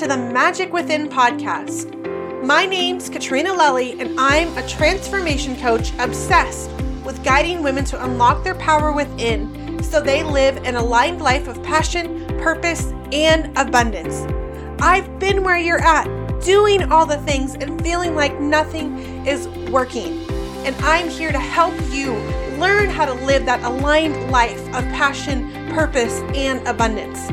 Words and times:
to 0.00 0.06
the 0.06 0.16
Magic 0.16 0.72
Within 0.72 1.10
podcast. 1.10 1.94
My 2.42 2.64
name's 2.64 3.10
Katrina 3.10 3.50
Lelli, 3.50 4.00
and 4.00 4.18
I'm 4.18 4.56
a 4.56 4.66
transformation 4.66 5.54
coach 5.56 5.92
obsessed 5.98 6.70
with 7.04 7.22
guiding 7.22 7.62
women 7.62 7.84
to 7.84 8.02
unlock 8.02 8.42
their 8.42 8.54
power 8.54 8.92
within 8.92 9.82
so 9.82 10.00
they 10.00 10.22
live 10.22 10.56
an 10.64 10.76
aligned 10.76 11.20
life 11.20 11.48
of 11.48 11.62
passion, 11.62 12.26
purpose, 12.38 12.94
and 13.12 13.54
abundance. 13.58 14.22
I've 14.80 15.18
been 15.18 15.44
where 15.44 15.58
you're 15.58 15.82
at, 15.82 16.06
doing 16.42 16.90
all 16.90 17.04
the 17.04 17.18
things 17.18 17.54
and 17.56 17.78
feeling 17.82 18.14
like 18.14 18.40
nothing 18.40 19.26
is 19.26 19.48
working. 19.70 20.26
And 20.64 20.74
I'm 20.76 21.10
here 21.10 21.30
to 21.30 21.38
help 21.38 21.74
you 21.90 22.14
learn 22.58 22.88
how 22.88 23.04
to 23.04 23.12
live 23.26 23.44
that 23.44 23.62
aligned 23.64 24.30
life 24.30 24.66
of 24.68 24.82
passion, 24.94 25.52
purpose, 25.74 26.20
and 26.34 26.66
abundance. 26.66 27.30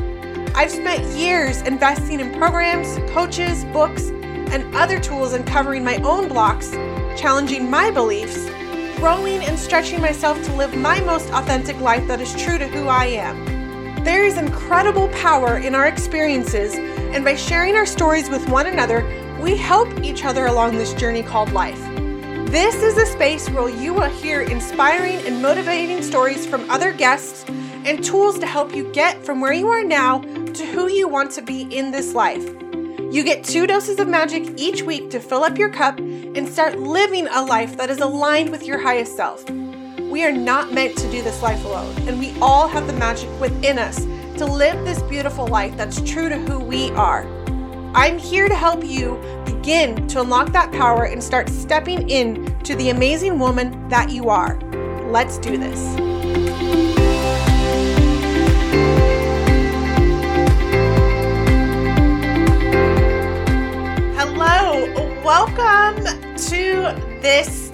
I've 0.54 0.70
spent 0.70 1.04
years 1.16 1.62
investing 1.62 2.20
in 2.20 2.32
programs, 2.38 2.98
coaches, 3.12 3.64
books, 3.66 4.08
and 4.08 4.74
other 4.74 4.98
tools 4.98 5.32
uncovering 5.32 5.84
my 5.84 5.96
own 5.98 6.28
blocks, 6.28 6.70
challenging 7.16 7.70
my 7.70 7.90
beliefs, 7.90 8.48
growing 8.96 9.42
and 9.44 9.58
stretching 9.58 10.00
myself 10.00 10.42
to 10.44 10.52
live 10.54 10.74
my 10.76 11.00
most 11.00 11.30
authentic 11.30 11.78
life 11.80 12.06
that 12.08 12.20
is 12.20 12.34
true 12.34 12.58
to 12.58 12.66
who 12.66 12.88
I 12.88 13.06
am. 13.06 14.04
There 14.04 14.24
is 14.24 14.38
incredible 14.38 15.08
power 15.08 15.58
in 15.58 15.74
our 15.74 15.86
experiences, 15.86 16.74
and 16.74 17.24
by 17.24 17.36
sharing 17.36 17.76
our 17.76 17.86
stories 17.86 18.30
with 18.30 18.48
one 18.48 18.66
another, 18.66 19.06
we 19.40 19.56
help 19.56 20.02
each 20.02 20.24
other 20.24 20.46
along 20.46 20.76
this 20.76 20.94
journey 20.94 21.22
called 21.22 21.52
life. 21.52 21.80
This 22.50 22.76
is 22.82 22.96
a 22.96 23.06
space 23.06 23.48
where 23.50 23.68
you 23.68 23.92
will 23.92 24.08
hear 24.08 24.40
inspiring 24.40 25.18
and 25.26 25.42
motivating 25.42 26.02
stories 26.02 26.46
from 26.46 26.68
other 26.70 26.92
guests 26.92 27.44
and 27.84 28.02
tools 28.02 28.38
to 28.38 28.46
help 28.46 28.74
you 28.74 28.90
get 28.92 29.22
from 29.24 29.40
where 29.40 29.52
you 29.52 29.68
are 29.68 29.84
now 29.84 30.20
to 30.58 30.66
who 30.66 30.88
you 30.88 31.06
want 31.06 31.30
to 31.30 31.40
be 31.40 31.62
in 31.62 31.92
this 31.92 32.14
life. 32.14 32.44
You 33.12 33.22
get 33.22 33.44
two 33.44 33.64
doses 33.68 34.00
of 34.00 34.08
magic 34.08 34.42
each 34.56 34.82
week 34.82 35.08
to 35.10 35.20
fill 35.20 35.44
up 35.44 35.56
your 35.56 35.68
cup 35.68 36.00
and 36.00 36.48
start 36.48 36.80
living 36.80 37.28
a 37.28 37.44
life 37.44 37.76
that 37.76 37.90
is 37.90 38.00
aligned 38.00 38.50
with 38.50 38.64
your 38.64 38.76
highest 38.76 39.14
self. 39.14 39.48
We 39.48 40.24
are 40.24 40.32
not 40.32 40.72
meant 40.72 40.98
to 40.98 41.08
do 41.12 41.22
this 41.22 41.42
life 41.42 41.64
alone, 41.64 41.94
and 42.08 42.18
we 42.18 42.36
all 42.40 42.66
have 42.66 42.88
the 42.88 42.92
magic 42.94 43.30
within 43.38 43.78
us 43.78 44.04
to 44.38 44.46
live 44.46 44.84
this 44.84 45.00
beautiful 45.02 45.46
life 45.46 45.76
that's 45.76 46.00
true 46.00 46.28
to 46.28 46.36
who 46.36 46.58
we 46.58 46.90
are. 46.90 47.24
I'm 47.94 48.18
here 48.18 48.48
to 48.48 48.54
help 48.56 48.84
you 48.84 49.16
begin 49.44 50.08
to 50.08 50.22
unlock 50.22 50.50
that 50.54 50.72
power 50.72 51.04
and 51.04 51.22
start 51.22 51.48
stepping 51.48 52.10
in 52.10 52.58
to 52.64 52.74
the 52.74 52.90
amazing 52.90 53.38
woman 53.38 53.88
that 53.90 54.10
you 54.10 54.28
are. 54.28 54.58
Let's 55.12 55.38
do 55.38 55.56
this. 55.56 56.17
Welcome 65.28 66.06
to 66.36 66.80
this 67.20 67.70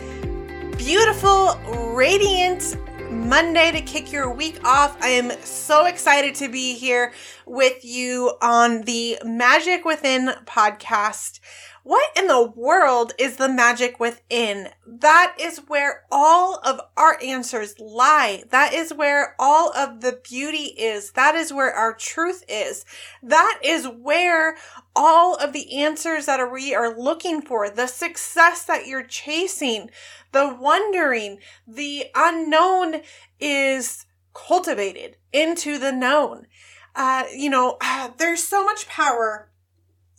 beautiful, 0.77 1.55
radiant 1.95 2.77
Monday 3.09 3.71
to 3.71 3.81
kick 3.81 4.11
your 4.11 4.35
week 4.35 4.59
off. 4.65 5.01
I 5.01 5.11
am 5.11 5.31
so 5.45 5.87
excited 5.87 6.35
to 6.35 6.49
be 6.49 6.75
here 6.75 7.13
with 7.47 7.85
you 7.85 8.33
on 8.43 8.83
the 8.83 9.19
Magic 9.25 9.85
Within 9.85 10.31
podcast. 10.47 11.39
What 11.85 12.11
in 12.17 12.29
the 12.29 12.51
world 12.57 13.13
is 13.19 13.37
the 13.37 13.49
magic 13.49 14.01
within? 14.01 14.71
That 14.87 15.37
is 15.39 15.59
where 15.69 16.05
all 16.11 16.59
of 16.65 16.81
our 16.97 17.19
answers 17.23 17.79
lie. 17.79 18.43
That 18.49 18.73
is 18.73 18.95
where 18.95 19.37
all 19.39 19.71
of 19.77 20.01
the 20.01 20.19
beauty 20.25 20.73
is. 20.79 21.13
That 21.13 21.35
is 21.35 21.53
where 21.53 21.71
our 21.71 21.93
truth 21.93 22.43
is. 22.49 22.87
That 23.23 23.61
is 23.63 23.87
where 23.87 24.57
all 24.97 25.35
of 25.37 25.53
the 25.53 25.79
answers 25.79 26.27
that 26.27 26.53
we 26.53 26.75
are 26.75 26.97
looking 26.97 27.43
for, 27.43 27.69
the 27.69 27.87
success 27.87 28.65
that 28.65 28.87
you're 28.87 29.05
chasing, 29.05 29.91
the 30.33 30.57
wondering, 30.59 31.39
the 31.67 32.07
unknown 32.15 33.03
is 33.41 34.07
cultivated 34.33 35.17
into 35.33 35.79
the 35.79 35.93
known. 35.93 36.47
Uh, 36.95 37.25
you 37.35 37.51
know, 37.51 37.77
uh, 37.81 38.11
there's 38.19 38.43
so 38.43 38.65
much 38.65 38.87
power 38.87 39.51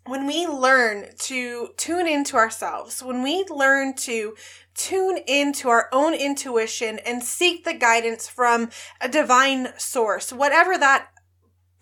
when 0.08 0.28
we 0.28 0.46
learn 0.46 1.08
to 1.18 1.70
tune 1.78 2.08
into 2.08 2.36
ourselves, 2.36 3.02
when 3.02 3.24
we 3.24 3.44
learn 3.50 3.96
to 3.96 4.36
tune 4.76 5.18
into 5.26 5.70
our 5.70 5.90
own 5.92 6.14
intuition 6.14 7.00
and 7.06 7.24
seek 7.24 7.64
the 7.64 7.74
guidance 7.74 8.28
from 8.28 8.70
a 9.02 9.10
divine 9.10 9.70
source, 9.78 10.32
whatever 10.32 10.78
that 10.78 11.08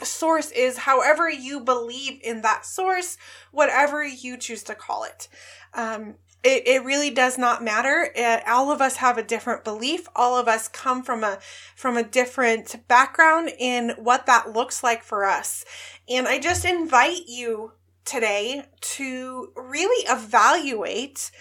source 0.02 0.52
is, 0.52 0.80
however 0.80 1.30
you 1.30 1.60
believe 1.60 2.20
in 2.24 2.42
that 2.42 2.66
source, 2.66 3.18
whatever 3.52 4.04
you 4.04 4.38
choose 4.38 4.64
to 4.64 4.76
call 4.76 5.04
it. 5.04 5.28
Um, 5.74 6.16
it, 6.44 6.68
it 6.68 6.84
really 6.84 7.10
does 7.10 7.38
not 7.38 7.64
matter. 7.64 8.12
It, 8.14 8.44
all 8.48 8.70
of 8.70 8.82
us 8.82 8.98
have 8.98 9.18
a 9.18 9.24
different 9.24 9.64
belief. 9.64 10.08
All 10.16 10.38
of 10.38 10.48
us 10.48 10.68
come 10.68 11.02
from 11.02 11.24
a 11.24 11.40
from 11.76 11.96
a 11.96 12.04
different 12.04 12.86
background 12.88 13.52
in 13.58 13.92
what 13.98 14.26
that 14.26 14.52
looks 14.52 14.84
like 14.84 15.04
for 15.04 15.24
us. 15.26 15.64
And 16.10 16.28
I 16.28 16.40
just 16.40 16.66
invite 16.66 17.28
you 17.28 17.72
today 18.04 18.66
to 18.82 19.54
really 19.56 20.06
evaluate 20.10 21.32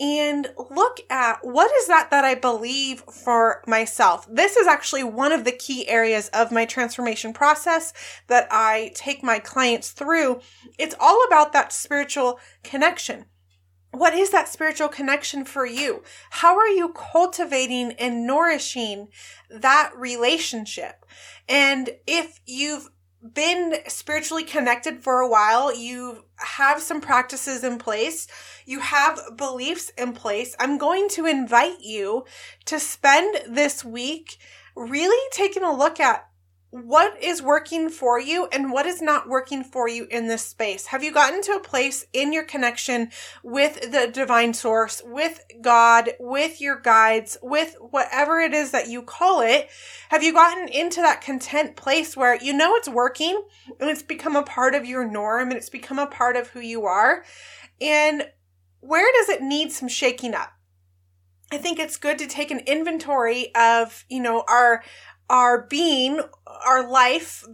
and 0.00 0.48
look 0.70 1.00
at 1.10 1.38
what 1.42 1.70
is 1.72 1.86
that 1.86 2.10
that 2.10 2.24
I 2.24 2.34
believe 2.34 3.00
for 3.00 3.62
myself. 3.66 4.26
This 4.28 4.56
is 4.56 4.66
actually 4.66 5.04
one 5.04 5.32
of 5.32 5.44
the 5.44 5.52
key 5.52 5.88
areas 5.88 6.28
of 6.30 6.50
my 6.50 6.64
transformation 6.64 7.32
process 7.32 7.92
that 8.26 8.48
I 8.50 8.92
take 8.94 9.22
my 9.22 9.38
clients 9.38 9.90
through. 9.90 10.40
It's 10.78 10.96
all 10.98 11.24
about 11.26 11.52
that 11.52 11.72
spiritual 11.72 12.40
connection. 12.62 13.26
What 13.92 14.14
is 14.14 14.30
that 14.30 14.48
spiritual 14.48 14.88
connection 14.88 15.44
for 15.44 15.66
you? 15.66 16.02
How 16.30 16.56
are 16.56 16.68
you 16.68 16.94
cultivating 16.94 17.92
and 17.92 18.26
nourishing 18.26 19.08
that 19.50 19.92
relationship? 19.94 21.04
And 21.46 21.90
if 22.06 22.40
you've 22.46 22.88
been 23.22 23.76
spiritually 23.86 24.44
connected 24.44 25.02
for 25.02 25.20
a 25.20 25.28
while, 25.28 25.74
you 25.74 26.24
have 26.36 26.80
some 26.82 27.00
practices 27.00 27.62
in 27.62 27.78
place, 27.78 28.26
you 28.66 28.80
have 28.80 29.36
beliefs 29.36 29.90
in 29.96 30.12
place, 30.12 30.56
I'm 30.58 30.78
going 30.78 31.08
to 31.10 31.26
invite 31.26 31.80
you 31.80 32.24
to 32.66 32.80
spend 32.80 33.42
this 33.48 33.84
week 33.84 34.38
really 34.74 35.28
taking 35.30 35.62
a 35.62 35.76
look 35.76 36.00
at 36.00 36.28
what 36.72 37.22
is 37.22 37.42
working 37.42 37.90
for 37.90 38.18
you 38.18 38.46
and 38.50 38.72
what 38.72 38.86
is 38.86 39.02
not 39.02 39.28
working 39.28 39.62
for 39.62 39.86
you 39.86 40.06
in 40.10 40.26
this 40.26 40.42
space? 40.42 40.86
Have 40.86 41.04
you 41.04 41.12
gotten 41.12 41.42
to 41.42 41.52
a 41.52 41.60
place 41.60 42.06
in 42.14 42.32
your 42.32 42.44
connection 42.44 43.10
with 43.42 43.92
the 43.92 44.10
divine 44.10 44.54
source, 44.54 45.02
with 45.04 45.44
God, 45.60 46.12
with 46.18 46.62
your 46.62 46.80
guides, 46.80 47.36
with 47.42 47.76
whatever 47.78 48.40
it 48.40 48.54
is 48.54 48.70
that 48.70 48.88
you 48.88 49.02
call 49.02 49.42
it? 49.42 49.68
Have 50.08 50.22
you 50.22 50.32
gotten 50.32 50.66
into 50.66 51.02
that 51.02 51.20
content 51.20 51.76
place 51.76 52.16
where 52.16 52.42
you 52.42 52.54
know 52.54 52.74
it's 52.76 52.88
working 52.88 53.44
and 53.78 53.90
it's 53.90 54.02
become 54.02 54.34
a 54.34 54.42
part 54.42 54.74
of 54.74 54.86
your 54.86 55.06
norm 55.06 55.50
and 55.50 55.58
it's 55.58 55.68
become 55.68 55.98
a 55.98 56.06
part 56.06 56.36
of 56.36 56.48
who 56.48 56.60
you 56.60 56.86
are? 56.86 57.22
And 57.82 58.26
where 58.80 59.12
does 59.18 59.28
it 59.28 59.42
need 59.42 59.72
some 59.72 59.88
shaking 59.88 60.34
up? 60.34 60.54
I 61.52 61.58
think 61.58 61.78
it's 61.78 61.98
good 61.98 62.18
to 62.18 62.26
take 62.26 62.50
an 62.50 62.60
inventory 62.60 63.54
of, 63.54 64.06
you 64.08 64.22
know, 64.22 64.42
our 64.48 64.82
our 65.28 65.62
being, 65.62 66.20
our 66.46 66.88
life, 66.88 67.46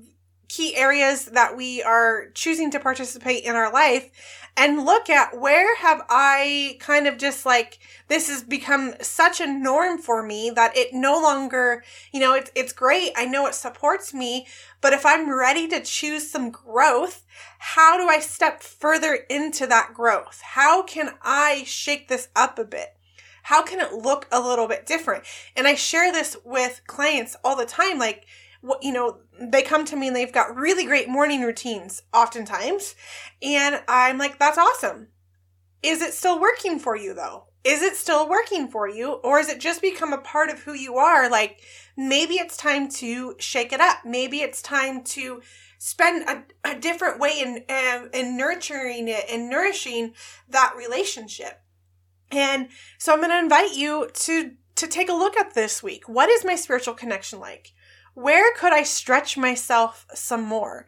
key 0.49 0.75
areas 0.77 1.27
that 1.27 1.56
we 1.56 1.83
are 1.83 2.31
choosing 2.34 2.71
to 2.71 2.81
participate 2.81 3.45
in 3.45 3.55
our 3.55 3.73
life 3.73 4.11
and 4.56 4.84
look 4.84 5.09
at 5.09 5.39
where 5.39 5.77
have 5.77 6.05
I 6.09 6.79
kind 6.81 7.06
of 7.06 7.17
just 7.17 7.47
like 7.47 7.79
this 8.09 8.29
has 8.29 8.43
become 8.43 8.94
such 9.00 9.41
a 9.41 9.47
norm 9.47 9.99
for 9.99 10.23
me 10.23 10.50
that 10.50 10.76
it 10.76 10.93
no 10.93 11.20
longer, 11.20 11.85
you 12.12 12.19
know, 12.19 12.35
it's 12.35 12.50
it's 12.56 12.73
great. 12.73 13.12
I 13.17 13.26
know 13.26 13.47
it 13.47 13.55
supports 13.55 14.12
me, 14.12 14.47
but 14.81 14.93
if 14.93 15.06
I'm 15.06 15.31
ready 15.31 15.69
to 15.69 15.81
choose 15.81 16.29
some 16.29 16.50
growth, 16.50 17.25
how 17.59 17.97
do 17.97 18.09
I 18.09 18.19
step 18.19 18.62
further 18.62 19.14
into 19.31 19.67
that 19.69 19.94
growth? 19.94 20.41
How 20.43 20.82
can 20.82 21.14
I 21.23 21.62
shake 21.64 22.09
this 22.09 22.29
up 22.35 22.59
a 22.59 22.64
bit? 22.64 22.98
How 23.44 23.62
can 23.62 23.81
it 23.81 23.93
look 23.93 24.26
a 24.31 24.40
little 24.40 24.69
bit 24.69 24.87
different? 24.87 25.25
And 25.56 25.67
I 25.67 25.75
share 25.75 26.12
this 26.12 26.37
with 26.44 26.82
clients 26.87 27.37
all 27.44 27.56
the 27.56 27.67
time. 27.67 27.99
Like, 27.99 28.26
what, 28.61 28.82
you 28.82 28.93
know, 28.93 29.19
they 29.40 29.62
come 29.62 29.85
to 29.87 29.96
me 29.96 30.08
and 30.08 30.17
they've 30.17 30.32
got 30.32 30.56
really 30.56 30.85
great 30.85 31.08
morning 31.08 31.43
routines 31.43 32.02
oftentimes. 32.12 32.94
And 33.43 33.82
I'm 33.88 34.19
like, 34.19 34.38
that's 34.38 34.58
awesome. 34.58 35.08
Is 35.82 36.02
it 36.02 36.12
still 36.12 36.40
working 36.40 36.79
for 36.79 36.96
you 36.96 37.14
though? 37.14 37.44
Is 37.64 37.82
it 37.82 37.96
still 37.96 38.29
working 38.29 38.69
for 38.69 38.88
you? 38.88 39.12
Or 39.12 39.38
has 39.38 39.49
it 39.49 39.61
just 39.61 39.82
become 39.82 40.12
a 40.12 40.19
part 40.19 40.49
of 40.49 40.61
who 40.61 40.73
you 40.73 40.96
are? 40.96 41.29
Like, 41.31 41.61
maybe 41.96 42.35
it's 42.35 42.56
time 42.56 42.88
to 42.93 43.35
shake 43.38 43.73
it 43.73 43.81
up. 43.81 43.99
Maybe 44.05 44.38
it's 44.38 44.62
time 44.62 45.02
to 45.05 45.43
spend 45.79 46.29
a, 46.29 46.44
a 46.70 46.79
different 46.79 47.20
way 47.20 47.40
in, 47.40 47.64
uh, 47.69 48.06
in 48.12 48.37
nurturing 48.37 49.08
it 49.08 49.25
and 49.31 49.50
nourishing 49.50 50.14
that 50.49 50.75
relationship. 50.76 51.61
And 52.30 52.69
so 52.98 53.12
I'm 53.12 53.20
going 53.20 53.30
to 53.30 53.38
invite 53.38 53.75
you 53.75 54.08
to 54.12 54.52
to 54.76 54.86
take 54.86 55.08
a 55.08 55.14
look 55.14 55.36
at 55.36 55.54
this 55.54 55.82
week. 55.82 56.08
What 56.08 56.30
is 56.30 56.44
my 56.44 56.54
spiritual 56.54 56.94
connection 56.94 57.40
like? 57.40 57.72
Where 58.14 58.54
could 58.54 58.72
I 58.72 58.84
stretch 58.84 59.36
myself 59.36 60.06
some 60.14 60.44
more? 60.44 60.86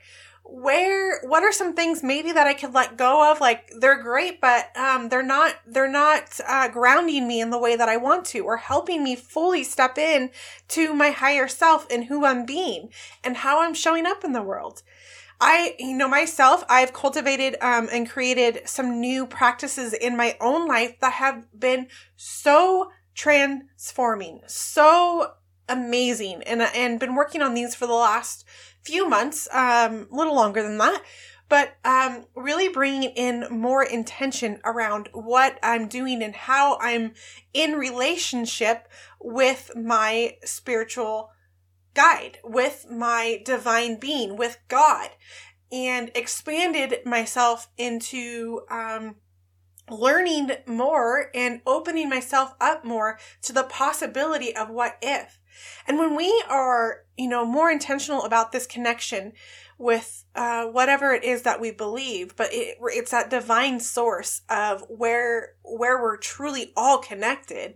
where 0.52 1.20
what 1.22 1.44
are 1.44 1.52
some 1.52 1.75
things 1.75 2.02
maybe 2.02 2.32
that 2.32 2.46
I 2.46 2.54
could 2.54 2.75
let 2.75 2.96
go 2.96 3.31
of 3.31 3.40
like 3.40 3.70
they're 3.78 4.02
great 4.02 4.40
but 4.40 4.76
um 4.76 5.08
they're 5.08 5.22
not 5.22 5.54
they're 5.64 5.90
not 5.90 6.40
uh, 6.46 6.69
grounding 6.69 7.28
me 7.28 7.40
in 7.40 7.50
the 7.50 7.58
way 7.58 7.76
that 7.76 7.88
I 7.88 7.96
want 7.96 8.25
to 8.26 8.40
or 8.40 8.56
helping 8.56 9.04
me 9.04 9.14
fully 9.14 9.62
step 9.62 9.96
in 9.96 10.31
to 10.69 10.92
my 10.92 11.10
higher 11.10 11.46
self 11.46 11.87
and 11.90 12.04
who 12.04 12.25
I'm 12.25 12.44
being 12.44 12.90
and 13.22 13.38
how 13.38 13.62
I'm 13.62 13.75
showing 13.75 14.06
up 14.06 14.25
in 14.25 14.32
the 14.32 14.42
world. 14.42 14.82
I, 15.40 15.75
you 15.78 15.96
know, 15.96 16.08
myself, 16.08 16.64
I've 16.69 16.92
cultivated 16.92 17.56
um, 17.62 17.88
and 17.90 18.08
created 18.08 18.69
some 18.69 19.00
new 19.00 19.26
practices 19.26 19.94
in 19.94 20.16
my 20.16 20.37
own 20.40 20.69
life 20.69 21.00
that 21.00 21.14
have 21.14 21.46
been 21.58 21.88
so 22.16 22.90
transforming, 23.14 24.42
so 24.46 25.32
amazing, 25.69 26.42
and 26.42 26.62
and 26.62 27.00
been 27.00 27.14
working 27.14 27.40
on 27.40 27.54
these 27.54 27.75
for 27.75 27.87
the 27.87 27.94
last 27.94 28.44
few 28.82 29.08
months, 29.08 29.48
um, 29.52 30.08
a 30.10 30.14
little 30.14 30.34
longer 30.34 30.62
than 30.62 30.78
that, 30.78 31.02
but 31.48 31.76
um, 31.84 32.25
really 32.34 32.69
bringing 32.69 33.10
in 33.10 33.46
more 33.50 33.82
intention 33.82 34.60
around 34.64 35.08
what 35.12 35.58
I'm 35.62 35.88
doing 35.88 36.22
and 36.22 36.34
how 36.34 36.78
I'm 36.81 37.12
in 37.52 37.72
relationship 37.72 38.88
with 39.20 39.70
my 39.75 40.37
spiritual 40.44 41.31
guide, 41.94 42.38
with 42.44 42.87
my 42.90 43.42
divine 43.44 43.96
being, 43.96 44.37
with 44.37 44.58
God, 44.69 45.10
and 45.72 46.10
expanded 46.14 47.04
myself 47.04 47.69
into 47.76 48.62
um, 48.70 49.16
learning 49.88 50.50
more 50.66 51.31
and 51.34 51.60
opening 51.66 52.08
myself 52.08 52.54
up 52.60 52.84
more 52.84 53.19
to 53.42 53.52
the 53.52 53.64
possibility 53.64 54.54
of 54.54 54.70
what 54.70 54.96
if. 55.02 55.40
And 55.87 55.98
when 55.98 56.16
we 56.16 56.42
are, 56.48 57.04
you 57.16 57.28
know, 57.28 57.44
more 57.44 57.70
intentional 57.70 58.25
about 58.25 58.52
this 58.52 58.66
connection 58.66 59.32
with 59.78 60.25
uh, 60.34 60.66
whatever 60.66 61.12
it 61.12 61.25
is 61.25 61.42
that 61.42 61.60
we 61.60 61.70
believe, 61.70 62.37
but 62.37 62.50
it, 62.52 62.78
it's 62.81 63.10
that 63.10 63.31
divine 63.31 63.81
source 63.81 64.42
of 64.48 64.84
where 64.88 65.54
where 65.62 66.00
we're 66.00 66.16
truly 66.16 66.72
all 66.76 66.98
connected. 66.98 67.75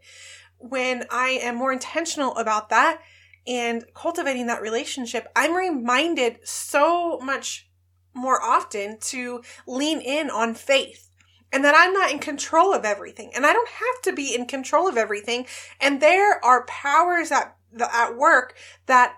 When 0.59 1.05
I 1.11 1.31
am 1.43 1.57
more 1.57 1.73
intentional 1.73 2.37
about 2.37 2.69
that 2.71 3.01
and 3.47 3.85
cultivating 3.95 4.47
that 4.47 4.63
relationship, 4.63 5.29
I'm 5.37 5.55
reminded 5.55 6.47
so 6.47 7.19
much 7.19 7.69
more 8.15 8.43
often 8.43 8.99
to 8.99 9.43
lean 9.67 10.01
in 10.01 10.31
on 10.31 10.55
faith 10.55 11.11
and 11.53 11.65
that 11.65 11.75
I'm 11.77 11.93
not 11.93 12.11
in 12.11 12.19
control 12.19 12.73
of 12.73 12.85
everything. 12.85 13.31
And 13.35 13.45
I 13.45 13.53
don't 13.53 13.69
have 13.69 14.03
to 14.05 14.13
be 14.13 14.35
in 14.35 14.47
control 14.47 14.89
of 14.89 14.97
everything. 14.97 15.47
And 15.81 16.01
there 16.01 16.45
are 16.45 16.65
powers 16.67 17.31
at 17.31 17.57
at 17.81 18.17
work 18.17 18.55
that 18.87 19.17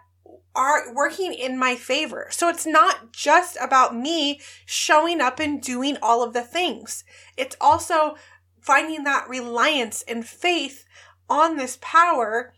are 0.54 0.92
working 0.94 1.34
in 1.34 1.58
my 1.58 1.76
favor. 1.76 2.28
So 2.30 2.48
it's 2.48 2.66
not 2.66 3.12
just 3.12 3.58
about 3.60 3.94
me 3.94 4.40
showing 4.64 5.20
up 5.20 5.38
and 5.38 5.60
doing 5.60 5.98
all 6.00 6.22
of 6.22 6.32
the 6.32 6.42
things. 6.42 7.04
It's 7.36 7.56
also 7.60 8.16
finding 8.60 9.04
that 9.04 9.28
reliance 9.28 10.02
and 10.08 10.26
faith 10.26 10.86
on 11.28 11.56
this 11.56 11.78
power 11.82 12.54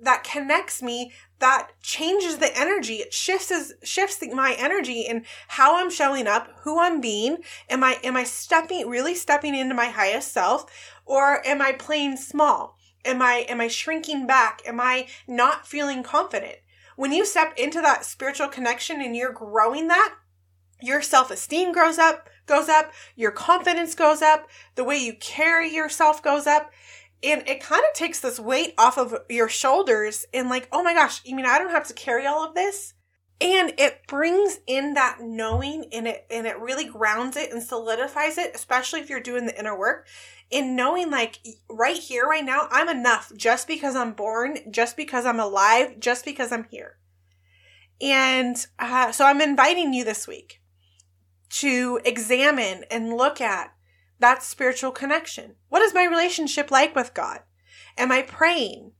that 0.00 0.24
connects 0.24 0.82
me 0.82 1.12
that 1.40 1.70
changes 1.82 2.38
the 2.38 2.56
energy 2.58 2.96
it 2.96 3.12
shifts 3.12 3.72
shifts 3.82 4.22
my 4.32 4.54
energy 4.58 5.06
and 5.06 5.24
how 5.48 5.76
i'm 5.76 5.90
showing 5.90 6.26
up 6.26 6.48
who 6.62 6.80
i'm 6.80 7.00
being 7.00 7.38
am 7.68 7.82
i 7.82 7.98
am 8.04 8.16
i 8.16 8.24
stepping 8.24 8.88
really 8.88 9.14
stepping 9.14 9.54
into 9.54 9.74
my 9.74 9.86
highest 9.86 10.32
self 10.32 10.66
or 11.04 11.44
am 11.46 11.60
i 11.60 11.72
playing 11.72 12.16
small 12.16 12.78
Am 13.04 13.22
I 13.22 13.46
am 13.48 13.60
I 13.60 13.68
shrinking 13.68 14.26
back? 14.26 14.60
Am 14.66 14.80
I 14.80 15.06
not 15.26 15.66
feeling 15.66 16.02
confident? 16.02 16.56
When 16.96 17.12
you 17.12 17.24
step 17.24 17.54
into 17.56 17.80
that 17.80 18.04
spiritual 18.04 18.48
connection 18.48 19.00
and 19.00 19.16
you're 19.16 19.32
growing 19.32 19.88
that, 19.88 20.16
your 20.82 21.00
self-esteem 21.00 21.72
grows 21.72 21.96
up, 21.96 22.28
goes 22.46 22.68
up, 22.68 22.92
your 23.14 23.30
confidence 23.30 23.94
goes 23.94 24.20
up, 24.20 24.48
the 24.74 24.84
way 24.84 24.96
you 24.96 25.14
carry 25.14 25.72
yourself 25.72 26.22
goes 26.22 26.46
up. 26.46 26.72
And 27.22 27.46
it 27.48 27.60
kind 27.60 27.82
of 27.88 27.94
takes 27.94 28.20
this 28.20 28.38
weight 28.38 28.74
off 28.78 28.96
of 28.96 29.14
your 29.28 29.48
shoulders 29.48 30.24
and 30.32 30.48
like, 30.48 30.68
oh 30.70 30.82
my 30.82 30.94
gosh, 30.94 31.20
you 31.24 31.34
mean 31.34 31.46
I 31.46 31.58
don't 31.58 31.70
have 31.70 31.88
to 31.88 31.94
carry 31.94 32.26
all 32.26 32.44
of 32.44 32.54
this? 32.54 32.94
And 33.40 33.72
it 33.78 34.06
brings 34.08 34.58
in 34.66 34.94
that 34.94 35.18
knowing 35.20 35.86
and 35.92 36.08
it 36.08 36.26
and 36.30 36.46
it 36.46 36.58
really 36.58 36.84
grounds 36.84 37.36
it 37.36 37.52
and 37.52 37.62
solidifies 37.62 38.36
it, 38.36 38.52
especially 38.54 39.00
if 39.00 39.08
you're 39.08 39.20
doing 39.20 39.46
the 39.46 39.58
inner 39.58 39.78
work 39.78 40.06
in 40.50 40.76
knowing 40.76 41.10
like 41.10 41.40
right 41.68 41.96
here, 41.96 42.24
right 42.24 42.44
now, 42.44 42.68
I'm 42.70 42.88
enough 42.88 43.32
just 43.36 43.66
because 43.66 43.94
I'm 43.94 44.12
born, 44.12 44.58
just 44.70 44.96
because 44.96 45.26
I'm 45.26 45.40
alive, 45.40 46.00
just 46.00 46.24
because 46.24 46.52
I'm 46.52 46.66
here. 46.70 46.96
And 48.00 48.56
uh, 48.78 49.12
so 49.12 49.26
I'm 49.26 49.40
inviting 49.40 49.92
you 49.92 50.04
this 50.04 50.26
week 50.26 50.60
to 51.50 52.00
examine 52.04 52.84
and 52.90 53.16
look 53.16 53.40
at 53.40 53.72
that 54.18 54.42
spiritual 54.42 54.90
connection. 54.90 55.54
What 55.68 55.82
is 55.82 55.94
my 55.94 56.04
relationship 56.04 56.70
like 56.70 56.94
with 56.94 57.14
God? 57.14 57.40
Am 57.96 58.12
I 58.12 58.22
praying? 58.22 58.92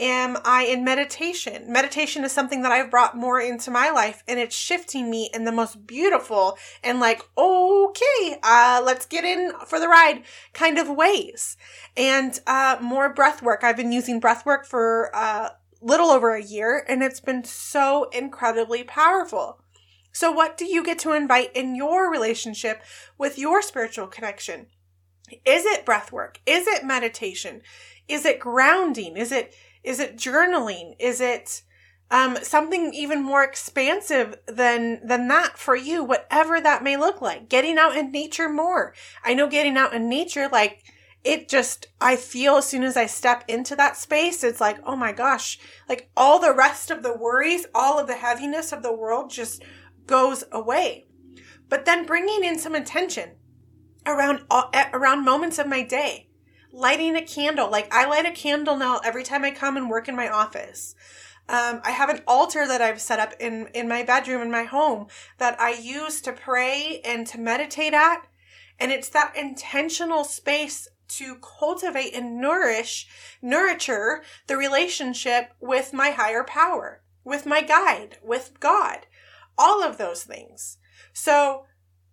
am 0.00 0.36
I 0.44 0.64
in 0.64 0.84
meditation? 0.84 1.70
Meditation 1.72 2.24
is 2.24 2.32
something 2.32 2.62
that 2.62 2.72
I've 2.72 2.90
brought 2.90 3.16
more 3.16 3.40
into 3.40 3.70
my 3.70 3.90
life 3.90 4.22
and 4.28 4.38
it's 4.38 4.54
shifting 4.54 5.10
me 5.10 5.30
in 5.34 5.44
the 5.44 5.52
most 5.52 5.86
beautiful 5.86 6.56
and 6.82 7.00
like, 7.00 7.22
okay, 7.36 8.38
uh, 8.42 8.82
let's 8.84 9.06
get 9.06 9.24
in 9.24 9.52
for 9.66 9.80
the 9.80 9.88
ride 9.88 10.22
kind 10.52 10.78
of 10.78 10.88
ways. 10.88 11.56
And, 11.96 12.38
uh, 12.46 12.76
more 12.80 13.12
breath 13.12 13.42
work. 13.42 13.64
I've 13.64 13.76
been 13.76 13.92
using 13.92 14.20
breath 14.20 14.46
work 14.46 14.66
for, 14.66 15.10
uh, 15.14 15.50
little 15.80 16.10
over 16.10 16.34
a 16.34 16.42
year 16.42 16.84
and 16.88 17.02
it's 17.02 17.20
been 17.20 17.44
so 17.44 18.08
incredibly 18.10 18.84
powerful. 18.84 19.60
So 20.18 20.32
what 20.32 20.56
do 20.56 20.64
you 20.64 20.82
get 20.82 20.98
to 21.00 21.12
invite 21.12 21.54
in 21.54 21.76
your 21.76 22.10
relationship 22.10 22.82
with 23.18 23.38
your 23.38 23.62
spiritual 23.62 24.08
connection? 24.08 24.66
Is 25.44 25.64
it 25.64 25.84
breath 25.84 26.10
work? 26.10 26.40
Is 26.44 26.66
it 26.66 26.84
meditation? 26.84 27.62
Is 28.08 28.24
it 28.24 28.40
grounding? 28.40 29.16
Is 29.16 29.30
it 29.30 29.54
is 29.84 30.00
it 30.00 30.16
journaling? 30.16 30.96
Is 30.98 31.20
it 31.20 31.62
um, 32.10 32.36
something 32.42 32.92
even 32.92 33.22
more 33.22 33.44
expansive 33.44 34.34
than 34.48 35.06
than 35.06 35.28
that 35.28 35.56
for 35.56 35.76
you? 35.76 36.02
Whatever 36.02 36.60
that 36.60 36.82
may 36.82 36.96
look 36.96 37.22
like. 37.22 37.48
Getting 37.48 37.78
out 37.78 37.96
in 37.96 38.10
nature 38.10 38.48
more. 38.48 38.94
I 39.22 39.34
know 39.34 39.46
getting 39.46 39.76
out 39.76 39.94
in 39.94 40.08
nature, 40.08 40.48
like 40.50 40.82
it 41.22 41.48
just 41.48 41.86
I 42.00 42.16
feel 42.16 42.56
as 42.56 42.66
soon 42.66 42.82
as 42.82 42.96
I 42.96 43.06
step 43.06 43.44
into 43.46 43.76
that 43.76 43.96
space, 43.96 44.42
it's 44.42 44.60
like, 44.60 44.78
oh 44.84 44.96
my 44.96 45.12
gosh, 45.12 45.60
like 45.88 46.10
all 46.16 46.40
the 46.40 46.54
rest 46.54 46.90
of 46.90 47.04
the 47.04 47.16
worries, 47.16 47.66
all 47.72 48.00
of 48.00 48.08
the 48.08 48.16
heaviness 48.16 48.72
of 48.72 48.82
the 48.82 48.92
world 48.92 49.30
just 49.30 49.62
goes 50.08 50.42
away. 50.50 51.06
But 51.68 51.84
then 51.84 52.06
bringing 52.06 52.42
in 52.42 52.58
some 52.58 52.74
intention 52.74 53.36
around 54.04 54.40
around 54.92 55.24
moments 55.24 55.58
of 55.58 55.68
my 55.68 55.82
day 55.82 56.28
lighting 56.72 57.16
a 57.16 57.22
candle. 57.22 57.70
Like 57.70 57.92
I 57.92 58.06
light 58.06 58.26
a 58.26 58.32
candle 58.32 58.76
now 58.76 59.00
every 59.04 59.22
time 59.22 59.44
I 59.44 59.50
come 59.50 59.76
and 59.76 59.90
work 59.90 60.08
in 60.08 60.16
my 60.16 60.28
office. 60.28 60.94
Um, 61.48 61.80
I 61.82 61.92
have 61.92 62.10
an 62.10 62.20
altar 62.26 62.66
that 62.66 62.82
I've 62.82 63.00
set 63.00 63.18
up 63.18 63.32
in, 63.40 63.68
in 63.74 63.88
my 63.88 64.02
bedroom 64.02 64.42
in 64.42 64.50
my 64.50 64.64
home 64.64 65.06
that 65.38 65.58
I 65.58 65.72
use 65.72 66.20
to 66.22 66.32
pray 66.32 67.00
and 67.04 67.26
to 67.28 67.38
meditate 67.38 67.94
at. 67.94 68.26
And 68.78 68.92
it's 68.92 69.08
that 69.10 69.34
intentional 69.34 70.24
space 70.24 70.88
to 71.08 71.36
cultivate 71.36 72.14
and 72.14 72.38
nourish, 72.38 73.08
nurture 73.40 74.22
the 74.46 74.58
relationship 74.58 75.54
with 75.58 75.94
my 75.94 76.10
higher 76.10 76.44
power, 76.44 77.00
with 77.24 77.46
my 77.46 77.62
guide, 77.62 78.18
with 78.22 78.60
God, 78.60 79.06
all 79.58 79.82
of 79.82 79.98
those 79.98 80.22
things. 80.22 80.78
So 81.12 81.66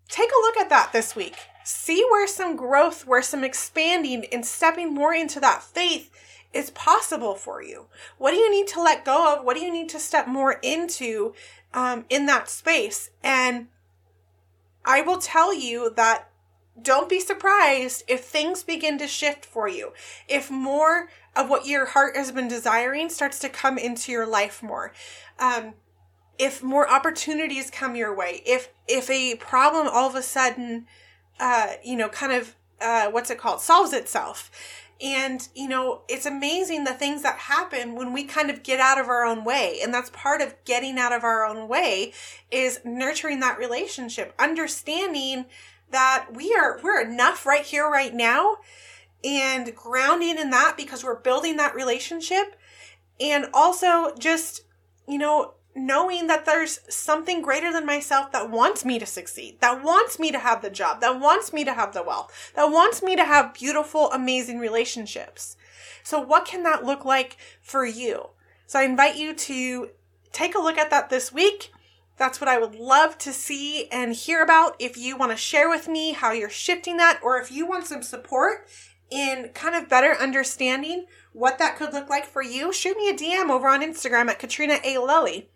take 0.10 0.30
a 0.30 0.42
look 0.42 0.58
at 0.58 0.70
that 0.70 0.92
this 0.92 1.16
week 1.16 1.36
see 1.66 2.06
where 2.12 2.28
some 2.28 2.56
growth, 2.56 3.08
where 3.08 3.24
some 3.24 3.44
expanding 3.44 4.26
and 4.32 4.46
stepping 4.46 4.94
more 4.94 5.14
into 5.14 5.40
that 5.40 5.64
faith 5.64 6.12
is 6.54 6.70
possible 6.70 7.34
for 7.34 7.62
you. 7.62 7.88
What 8.18 8.32
do 8.32 8.38
you 8.38 8.52
need 8.52 8.68
to 8.68 8.82
let 8.82 9.04
go 9.04 9.36
of? 9.36 9.44
What 9.44 9.58
do 9.58 9.66
you 9.66 9.74
need 9.74 9.90
to 9.90 10.00
step 10.00 10.28
more 10.28 10.60
into 10.62 11.34
um, 11.74 12.06
in 12.08 12.28
that 12.28 12.50
space? 12.50 13.10
And 13.24 13.68
I 14.86 15.02
will 15.02 15.18
tell 15.18 15.54
you 15.54 15.92
that 15.96 16.30
don't 16.80 17.10
be 17.10 17.20
surprised 17.20 18.04
if 18.08 18.24
things 18.24 18.64
begin 18.64 19.00
to 19.00 19.08
shift 19.08 19.44
for 19.44 19.68
you. 19.68 19.92
If 20.28 20.52
more 20.52 21.10
of 21.36 21.50
what 21.50 21.66
your 21.66 21.88
heart 21.88 22.16
has 22.16 22.32
been 22.32 22.48
desiring 22.48 23.10
starts 23.10 23.40
to 23.40 23.50
come 23.50 23.78
into 23.78 24.12
your 24.12 24.28
life 24.28 24.62
more. 24.62 24.94
Um, 25.40 25.74
if 26.38 26.62
more 26.64 26.90
opportunities 26.90 27.70
come 27.70 27.96
your 27.96 28.16
way, 28.16 28.42
if 28.46 28.70
if 28.88 29.10
a 29.10 29.36
problem 29.36 29.88
all 29.88 30.10
of 30.10 30.16
a 30.16 30.22
sudden 30.22 30.88
uh, 31.40 31.74
you 31.84 31.96
know, 31.96 32.10
kind 32.10 32.32
of, 32.32 32.56
uh, 32.82 33.10
what's 33.10 33.30
it 33.30 33.38
called, 33.38 33.62
solves 33.62 33.94
itself. 33.94 34.52
And, 35.02 35.48
you 35.54 35.68
know, 35.68 36.04
it's 36.08 36.26
amazing 36.26 36.86
the 36.86 36.94
things 36.94 37.22
that 37.24 37.38
happen 37.38 37.96
when 37.96 38.14
we 38.14 38.24
kind 38.24 38.50
of 38.50 38.64
get 38.64 38.80
out 38.80 38.98
of 38.98 39.10
our 39.10 39.26
own 39.26 39.44
way. 39.44 39.80
And 39.84 39.94
that's 39.94 40.10
part 40.12 40.42
of 40.42 40.56
getting 40.64 40.98
out 40.98 41.12
of 41.12 41.24
our 41.24 41.46
own 41.46 41.68
way 41.68 42.14
is 42.50 42.80
nurturing 42.86 43.42
that 43.42 43.58
relationship, 43.58 44.34
understanding 44.40 45.46
that 45.92 46.28
we 46.34 46.56
are, 46.56 46.80
we're 46.82 47.02
enough 47.02 47.46
right 47.46 47.66
here, 47.66 47.90
right 47.90 48.14
now, 48.14 48.58
and 49.24 49.76
grounding 49.76 50.38
in 50.38 50.50
that 50.52 50.76
because 50.78 51.04
we're 51.04 51.20
building 51.20 51.58
that 51.58 51.76
relationship. 51.76 52.56
And 53.20 53.48
also 53.54 54.16
just, 54.18 54.62
you 55.08 55.18
know, 55.18 55.56
knowing 55.76 56.28
that 56.28 56.46
there's 56.46 56.80
something 56.88 57.42
greater 57.42 57.72
than 57.72 57.86
myself 57.86 58.32
that 58.32 58.50
wants 58.50 58.86
me 58.86 58.98
to 58.98 59.06
succeed, 59.06 59.60
that 59.60 59.84
wants 59.84 60.18
me 60.18 60.32
to 60.32 60.40
have 60.40 60.62
the 60.62 60.70
job, 60.70 61.02
that 61.02 61.20
wants 61.20 61.52
me 61.52 61.66
to 61.66 61.74
have 61.74 61.94
the 61.94 62.02
wealth, 62.02 62.52
that 62.56 62.72
wants 62.72 63.04
me 63.04 63.16
to 63.16 63.26
have 63.26 63.54
beautiful, 63.54 64.10
amazing 64.12 64.58
relationships. 64.58 65.58
So, 66.02 66.20
what 66.20 66.46
can 66.46 66.64
that 66.64 66.86
look 66.86 67.04
like 67.04 67.38
for 67.62 67.86
you? 67.86 68.30
So, 68.68 68.80
I 68.80 68.84
invite 68.84 69.18
you 69.18 69.34
to 69.34 69.90
take 70.32 70.56
a 70.56 70.62
look 70.62 70.78
at 70.78 70.90
that 70.92 71.10
this 71.10 71.34
week. 71.34 71.72
That's 72.18 72.40
what 72.40 72.48
I 72.48 72.58
would 72.58 72.76
love 72.76 73.18
to 73.20 73.34
see 73.34 73.90
and 73.90 74.14
hear 74.14 74.42
about. 74.42 74.76
If 74.80 74.98
you 74.98 75.18
want 75.18 75.32
to 75.34 75.38
share 75.38 75.68
with 75.68 75.90
me 75.90 76.14
how 76.14 76.32
you're 76.32 76.50
shifting 76.50 76.96
that, 76.98 77.20
or 77.22 77.38
if 77.38 77.52
you 77.52 77.68
want 77.68 77.86
some 77.86 78.02
support 78.02 78.68
in 79.10 79.50
kind 79.54 79.76
of 79.76 79.90
better 79.90 80.16
understanding 80.16 81.06
what 81.34 81.58
that 81.58 81.76
could 81.76 81.92
look 81.92 82.10
like 82.10 82.26
for 82.26 82.42
you, 82.42 82.72
shoot 82.72 82.96
me 82.98 83.10
a 83.10 83.14
DM 83.14 83.50
over 83.50 83.68
on 83.68 83.82
Instagram 83.82 84.30
at 84.30 84.40
Katrina 84.40 84.80
A. 84.86 84.96
Lelli. 84.96 85.48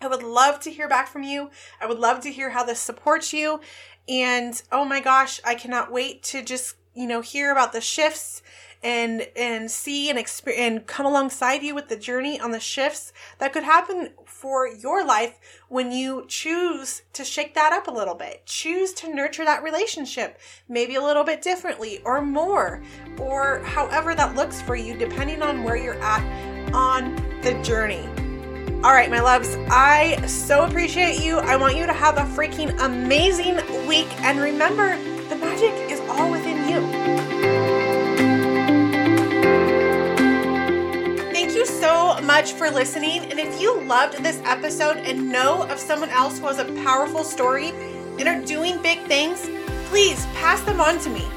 I 0.00 0.06
would 0.06 0.22
love 0.22 0.60
to 0.60 0.70
hear 0.70 0.88
back 0.88 1.08
from 1.08 1.22
you. 1.22 1.50
I 1.80 1.86
would 1.86 1.98
love 1.98 2.20
to 2.20 2.32
hear 2.32 2.50
how 2.50 2.64
this 2.64 2.80
supports 2.80 3.32
you. 3.32 3.60
And 4.08 4.60
oh 4.72 4.84
my 4.84 5.00
gosh, 5.00 5.40
I 5.44 5.54
cannot 5.54 5.92
wait 5.92 6.22
to 6.24 6.42
just, 6.42 6.76
you 6.94 7.06
know, 7.06 7.20
hear 7.20 7.52
about 7.52 7.72
the 7.72 7.80
shifts 7.80 8.42
and 8.82 9.28
and 9.36 9.70
see 9.70 10.08
and 10.08 10.18
experience 10.18 10.62
and 10.62 10.86
come 10.86 11.04
alongside 11.04 11.62
you 11.62 11.74
with 11.74 11.88
the 11.88 11.96
journey 11.96 12.40
on 12.40 12.50
the 12.50 12.60
shifts 12.60 13.12
that 13.38 13.52
could 13.52 13.62
happen 13.62 14.08
for 14.24 14.66
your 14.66 15.04
life 15.04 15.38
when 15.68 15.92
you 15.92 16.24
choose 16.28 17.02
to 17.12 17.22
shake 17.22 17.54
that 17.54 17.74
up 17.74 17.88
a 17.88 17.90
little 17.90 18.14
bit. 18.14 18.46
Choose 18.46 18.94
to 18.94 19.14
nurture 19.14 19.44
that 19.44 19.62
relationship 19.62 20.38
maybe 20.66 20.94
a 20.94 21.02
little 21.02 21.24
bit 21.24 21.42
differently 21.42 22.00
or 22.06 22.22
more 22.22 22.82
or 23.18 23.58
however 23.60 24.14
that 24.14 24.34
looks 24.34 24.62
for 24.62 24.76
you 24.76 24.96
depending 24.96 25.42
on 25.42 25.62
where 25.62 25.76
you're 25.76 26.00
at 26.00 26.72
on 26.72 27.16
the 27.42 27.52
journey. 27.62 28.08
All 28.82 28.92
right, 28.92 29.10
my 29.10 29.20
loves, 29.20 29.58
I 29.68 30.24
so 30.24 30.64
appreciate 30.64 31.20
you. 31.20 31.36
I 31.36 31.54
want 31.54 31.76
you 31.76 31.84
to 31.84 31.92
have 31.92 32.16
a 32.16 32.22
freaking 32.22 32.74
amazing 32.82 33.56
week. 33.86 34.08
And 34.22 34.40
remember, 34.40 34.96
the 35.28 35.36
magic 35.36 35.74
is 35.90 36.00
all 36.08 36.30
within 36.30 36.66
you. 36.66 36.80
Thank 41.30 41.54
you 41.54 41.66
so 41.66 42.18
much 42.22 42.54
for 42.54 42.70
listening. 42.70 43.30
And 43.30 43.38
if 43.38 43.60
you 43.60 43.82
loved 43.82 44.24
this 44.24 44.40
episode 44.46 44.96
and 44.96 45.30
know 45.30 45.64
of 45.64 45.78
someone 45.78 46.08
else 46.08 46.38
who 46.38 46.46
has 46.46 46.58
a 46.58 46.72
powerful 46.82 47.22
story 47.22 47.72
and 48.18 48.26
are 48.26 48.40
doing 48.46 48.80
big 48.80 49.00
things, 49.02 49.50
please 49.90 50.24
pass 50.36 50.62
them 50.62 50.80
on 50.80 50.98
to 51.00 51.10
me. 51.10 51.28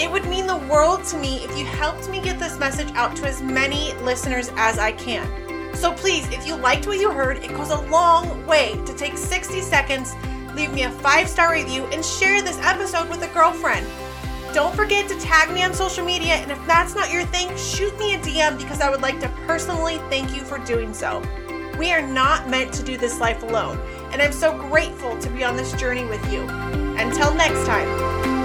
It 0.00 0.08
would 0.08 0.24
mean 0.26 0.46
the 0.46 0.58
world 0.70 1.02
to 1.06 1.18
me 1.18 1.38
if 1.38 1.58
you 1.58 1.64
helped 1.64 2.08
me 2.08 2.20
get 2.20 2.38
this 2.38 2.56
message 2.60 2.92
out 2.94 3.16
to 3.16 3.26
as 3.26 3.42
many 3.42 3.92
listeners 3.94 4.52
as 4.54 4.78
I 4.78 4.92
can. 4.92 5.45
So 5.76 5.92
please, 5.92 6.26
if 6.28 6.46
you 6.46 6.56
liked 6.56 6.86
what 6.86 6.98
you 6.98 7.10
heard, 7.10 7.36
it 7.44 7.50
goes 7.50 7.70
a 7.70 7.80
long 7.82 8.44
way 8.46 8.80
to 8.86 8.94
take 8.96 9.16
60 9.16 9.60
seconds, 9.60 10.14
leave 10.54 10.72
me 10.72 10.84
a 10.84 10.90
five 10.90 11.28
star 11.28 11.52
review, 11.52 11.84
and 11.92 12.04
share 12.04 12.40
this 12.42 12.58
episode 12.62 13.08
with 13.10 13.22
a 13.22 13.28
girlfriend. 13.28 13.86
Don't 14.54 14.74
forget 14.74 15.06
to 15.08 15.20
tag 15.20 15.52
me 15.52 15.62
on 15.62 15.74
social 15.74 16.04
media, 16.04 16.34
and 16.34 16.50
if 16.50 16.66
that's 16.66 16.94
not 16.94 17.12
your 17.12 17.26
thing, 17.26 17.54
shoot 17.56 17.96
me 17.98 18.14
a 18.14 18.18
DM 18.18 18.56
because 18.58 18.80
I 18.80 18.88
would 18.88 19.02
like 19.02 19.20
to 19.20 19.28
personally 19.46 19.98
thank 20.08 20.34
you 20.34 20.42
for 20.42 20.58
doing 20.60 20.94
so. 20.94 21.22
We 21.78 21.92
are 21.92 22.00
not 22.00 22.48
meant 22.48 22.72
to 22.72 22.82
do 22.82 22.96
this 22.96 23.20
life 23.20 23.42
alone, 23.42 23.78
and 24.12 24.22
I'm 24.22 24.32
so 24.32 24.56
grateful 24.56 25.18
to 25.18 25.28
be 25.28 25.44
on 25.44 25.56
this 25.56 25.72
journey 25.74 26.06
with 26.06 26.32
you. 26.32 26.40
Until 26.98 27.34
next 27.34 27.66
time. 27.66 28.35